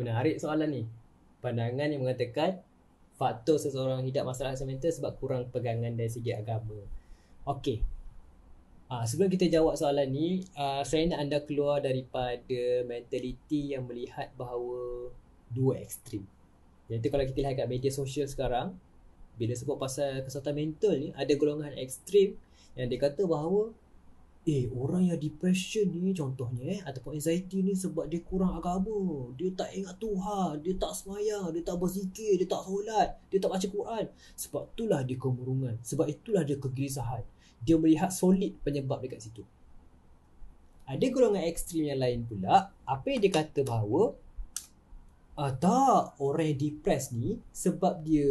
[0.00, 0.82] Menarik soalan ni.
[1.44, 2.64] Pandangan yang mengatakan
[3.20, 6.80] faktor seseorang hidup masalah mental sebab kurang pegangan dari segi agama.
[7.44, 7.84] Okey.
[8.90, 14.32] Ha, sebelum kita jawab soalan ni, uh, saya nak anda keluar daripada mentaliti yang melihat
[14.34, 15.12] bahawa
[15.52, 16.24] dua ekstrim.
[16.90, 18.74] Jadi kalau kita lihat kat media sosial sekarang,
[19.38, 22.34] bila sebut pasal kesihatan mental ni, ada golongan ekstrim
[22.74, 23.70] yang dia kata bahawa
[24.48, 29.28] Eh orang yang depression ni contohnya eh Ataupun anxiety ni sebab dia kurang agama.
[29.36, 33.52] Dia tak ingat Tuhan Dia tak semayang Dia tak berzikir Dia tak solat Dia tak
[33.52, 34.04] baca Quran.
[34.40, 35.76] Sebab itulah dia kemurungan.
[35.84, 37.20] Sebab itulah dia kegelisahan.
[37.60, 39.44] Dia melihat solid penyebab dekat situ.
[40.88, 42.72] Ada golongan ekstrim yang lain pula.
[42.88, 44.16] Apa yang dia kata bahawa
[45.36, 48.26] ah, Tak Orang yang depressed ni Sebab dia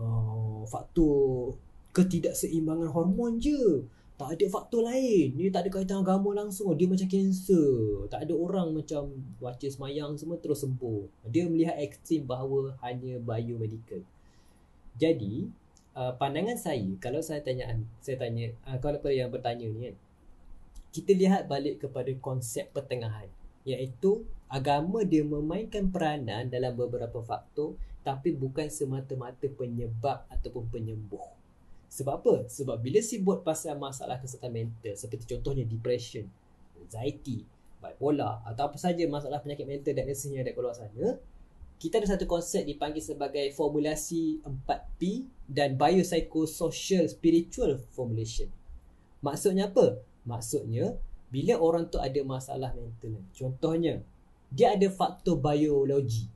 [0.00, 1.58] uh, Faktor
[1.92, 3.84] Ketidakseimbangan hormon je
[4.18, 5.38] tak ada faktor lain.
[5.38, 6.74] Ni tak ada kaitan agama langsung.
[6.74, 8.10] Dia macam kanser.
[8.10, 11.06] Tak ada orang macam baca semayang semua terus sembuh.
[11.30, 14.02] Dia melihat ekstrim bahawa hanya biomedical.
[14.98, 15.46] Jadi,
[15.94, 17.70] uh, pandangan saya, kalau saya tanya,
[18.02, 19.96] saya tanya, uh, kalau pada yang bertanya ni kan,
[20.90, 23.30] kita lihat balik kepada konsep pertengahan.
[23.62, 31.22] Iaitu, agama dia memainkan peranan dalam beberapa faktor tapi bukan semata-mata penyebab ataupun penyembuh.
[31.88, 32.34] Sebab apa?
[32.46, 36.28] Sebab bila sebut pasal masalah kesihatan mental seperti contohnya depression,
[36.76, 37.48] anxiety,
[37.80, 41.16] bipolar atau apa saja masalah penyakit mental dan rasanya ada keluar sana,
[41.78, 48.50] kita ada satu konsep dipanggil sebagai formulasi 4P dan biopsychosocial spiritual formulation.
[49.22, 50.02] Maksudnya apa?
[50.26, 50.98] Maksudnya
[51.32, 54.02] bila orang tu ada masalah mental, contohnya
[54.52, 56.28] dia ada faktor biologi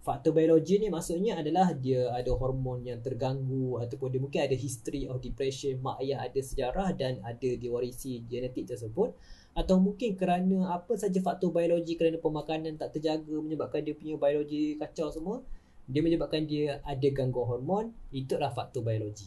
[0.00, 5.04] faktor biologi ni maksudnya adalah dia ada hormon yang terganggu ataupun dia mungkin ada history
[5.04, 9.12] of depression mak ayah ada sejarah dan ada diwarisi genetik tersebut.
[9.52, 14.78] Atau mungkin kerana apa saja faktor biologi kerana pemakanan tak terjaga menyebabkan dia punya biologi
[14.80, 15.44] kacau semua
[15.90, 19.26] dia menyebabkan dia ada gangguan hormon itulah faktor biologi.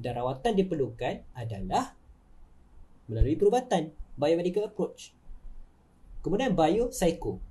[0.00, 1.92] Dan rawatan diperlukan adalah
[3.06, 5.12] melalui perubatan biomedical approach.
[6.24, 7.49] Kemudian biopsycho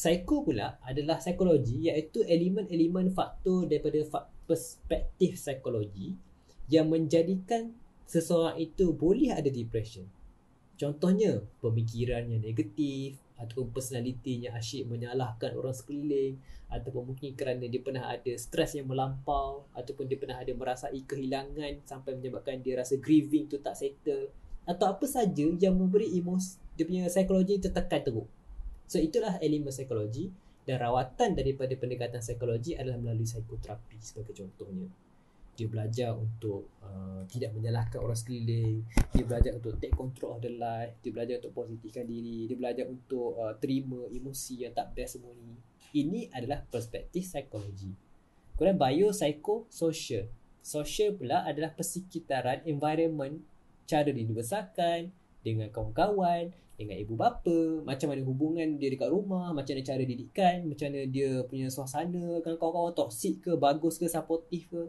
[0.00, 4.00] Psycho pula adalah psikologi iaitu elemen-elemen faktor daripada
[4.48, 6.16] perspektif psikologi
[6.72, 7.76] yang menjadikan
[8.08, 10.08] seseorang itu boleh ada depression.
[10.80, 16.40] Contohnya, pemikiran yang negatif ataupun personality yang asyik menyalahkan orang sekeliling
[16.72, 21.84] ataupun mungkin kerana dia pernah ada stres yang melampau ataupun dia pernah ada merasai kehilangan
[21.84, 24.32] sampai menyebabkan dia rasa grieving tu tak settle
[24.64, 28.39] atau apa saja yang memberi emosi dia punya psikologi tertekan teruk.
[28.90, 30.34] So itulah elemen psikologi
[30.66, 34.90] dan rawatan daripada pendekatan psikologi adalah melalui psikoterapi sebagai contohnya.
[35.54, 38.82] Dia belajar untuk uh, tidak menyalahkan orang sekeliling,
[39.14, 42.90] dia belajar untuk take control of the life, dia belajar untuk positifkan diri, dia belajar
[42.90, 45.54] untuk uh, terima emosi yang tak best semua ni.
[45.94, 47.94] Ini adalah perspektif psikologi.
[48.58, 50.26] Kemudian biopsychosocial.
[50.66, 53.38] Social pula adalah persekitaran environment,
[53.86, 55.14] cara dibesarkan,
[55.46, 60.64] dengan kawan-kawan, dengan ibu bapa, macam mana hubungan dia dekat rumah, macam mana cara didikan,
[60.64, 64.82] macam mana dia punya suasana dengan kawan-kawan toksik ke, bagus ke, supportive ke.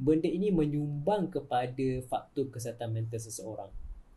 [0.00, 3.68] Benda ini menyumbang kepada faktor kesihatan mental seseorang.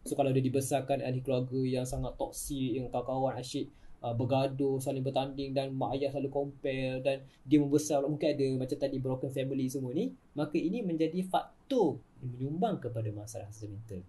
[0.08, 3.68] So kalau dia dibesarkan ahli keluarga yang sangat toksik, yang kawan-kawan asyik
[4.00, 8.78] uh, bergaduh, saling bertanding dan mak ayah selalu compare dan dia membesar mungkin ada macam
[8.80, 14.00] tadi broken family semua ni, maka ini menjadi faktor yang menyumbang kepada masalah mental.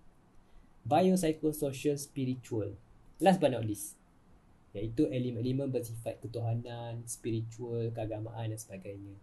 [0.87, 2.79] Biopsychosocial spiritual
[3.19, 3.99] Last but not least
[4.77, 9.17] Iaitu elemen-elemen bersifat ketuhanan, spiritual, keagamaan dan sebagainya.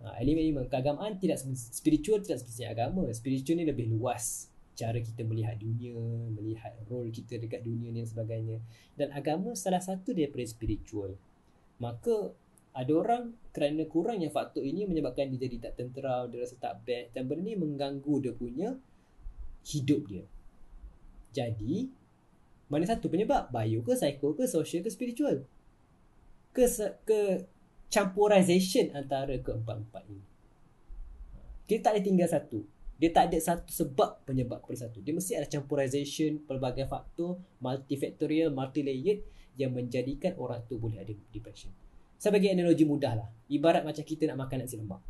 [0.00, 3.10] Ha, Elemen-elemen keagamaan tidak spiritual tidak seperti agama.
[3.10, 5.98] Spiritual ni lebih luas Cara kita melihat dunia,
[6.30, 8.62] melihat role kita dekat dunia ni dan sebagainya.
[8.94, 11.18] Dan agama salah satu daripada spiritual.
[11.82, 12.30] Maka
[12.70, 17.10] ada orang kerana kurangnya faktor ini menyebabkan dia jadi tak tentera, dia rasa tak best
[17.10, 18.78] Dan benda ni mengganggu dia punya
[19.66, 20.22] hidup dia.
[21.34, 21.90] Jadi
[22.68, 23.48] mana satu penyebab?
[23.48, 25.44] Bio ke, psycho ke, social ke, spiritual?
[26.52, 26.64] Ke,
[27.08, 27.48] ke
[27.88, 30.24] campurization antara keempat-empat ini.
[31.68, 32.60] Kita tak ada tinggal satu.
[32.98, 35.00] Dia tak ada satu sebab penyebab kepada satu.
[35.00, 39.24] Dia mesti ada campurization pelbagai faktor, multifactorial, multilayered
[39.56, 41.72] yang menjadikan orang tu boleh ada depression.
[42.18, 43.28] Saya bagi analogi mudah lah.
[43.46, 45.00] Ibarat macam kita nak makan nasi lemak.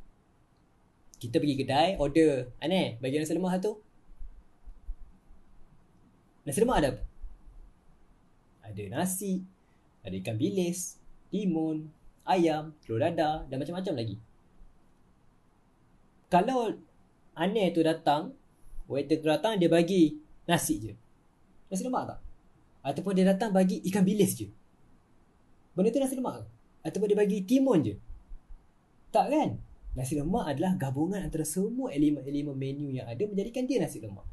[1.19, 2.55] Kita pergi kedai, order.
[2.61, 3.73] Aneh, bagi nasi lemak satu.
[6.45, 7.03] Nasi lemak ada apa?
[8.69, 9.41] Ada nasi,
[10.05, 11.01] ada ikan bilis,
[11.33, 11.89] timun,
[12.29, 14.17] ayam, telur dadah dan macam-macam lagi.
[16.29, 16.77] Kalau
[17.33, 18.37] aneh tu datang,
[18.85, 20.93] waiter tu datang dia bagi nasi je.
[21.73, 22.21] Nasi lemak tak?
[22.85, 24.49] Ataupun dia datang bagi ikan bilis je.
[25.73, 26.45] Benda tu nasi lemak ke?
[26.89, 27.95] Ataupun dia bagi timun je?
[29.09, 29.57] Tak kan?
[29.97, 34.25] Nasi lemak adalah gabungan antara semua elemen-elemen menu yang ada menjadikan dia nasi lemak.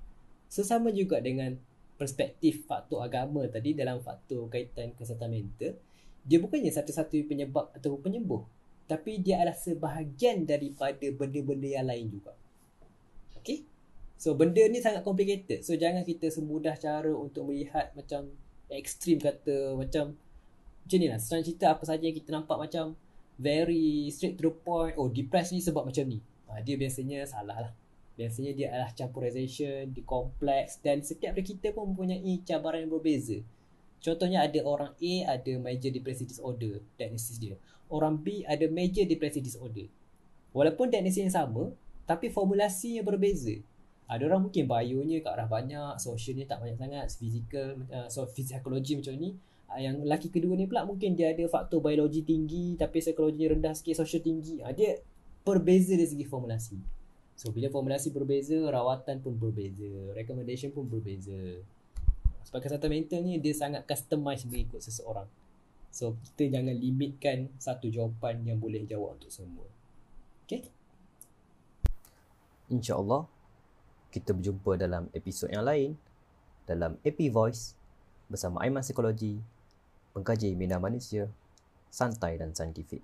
[0.52, 1.56] Sesama juga dengan
[1.96, 5.74] perspektif faktor agama tadi dalam faktor kaitan kesihatan mental,
[6.26, 8.44] dia bukannya satu-satu penyebab atau penyembuh.
[8.86, 12.38] Tapi dia adalah sebahagian daripada benda-benda yang lain juga.
[13.42, 13.66] Okay?
[14.16, 15.66] So benda ni sangat complicated.
[15.66, 18.30] So jangan kita semudah cara untuk melihat macam
[18.70, 20.14] ekstrim kata macam
[20.86, 21.18] macam ni lah.
[21.18, 22.94] Senang cerita apa saja yang kita nampak macam
[23.36, 27.68] very straight to the point oh depressed ni sebab macam ni ha, dia biasanya salah
[27.68, 27.72] lah
[28.16, 33.44] biasanya dia adalah campurization dia kompleks dan setiap dari kita pun mempunyai cabaran yang berbeza.
[34.00, 37.60] Contohnya ada orang A ada major depressive disorder diagnosis dia.
[37.92, 39.92] Orang B ada major depressive disorder.
[40.56, 41.76] Walaupun diagnosis yang sama
[42.08, 43.60] tapi formulasi yang berbeza.
[44.06, 48.96] Ada orang mungkin bionya kat arah banyak socialnya tak banyak sangat physical uh, so psikologi
[48.96, 49.36] macam ni.
[49.66, 53.74] Ah, yang lelaki kedua ni pula mungkin dia ada faktor biologi tinggi tapi psikologinya rendah
[53.74, 54.62] sikit social tinggi.
[54.62, 55.02] Ha, dia
[55.42, 56.95] berbeza dari segi formulasi
[57.36, 61.62] so bila formulasi berbeza rawatan pun berbeza recommendation pun berbeza.
[62.48, 65.28] Sebab kesihatan mental ni dia sangat customize mengikut seseorang.
[65.92, 69.68] So kita jangan limitkan satu jawapan yang boleh jawab untuk semua.
[70.46, 70.68] Okay?
[72.68, 73.28] InsyaAllah
[74.12, 76.00] kita berjumpa dalam episod yang lain
[76.66, 77.78] dalam Epi Voice
[78.26, 79.38] bersama Aiman Psikologi
[80.16, 81.30] pengkaji minda manusia,
[81.92, 83.04] santai dan saintifik.